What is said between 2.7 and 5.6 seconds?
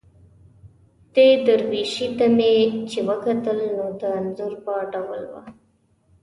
چې وکتل، نو د انځور په ډول وه.